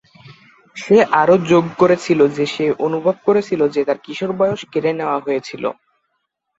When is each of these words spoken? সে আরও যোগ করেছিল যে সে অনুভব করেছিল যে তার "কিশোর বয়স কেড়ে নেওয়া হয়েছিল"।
সে 0.75 0.97
আরও 1.21 1.35
যোগ 1.49 1.65
করেছিল 1.81 2.19
যে 2.37 2.45
সে 2.53 2.65
অনুভব 2.85 3.15
করেছিল 3.27 3.61
যে 3.73 3.81
তার 3.87 3.97
"কিশোর 4.05 4.31
বয়স 4.39 4.61
কেড়ে 4.71 4.91
নেওয়া 4.99 5.17
হয়েছিল"। 5.19 5.63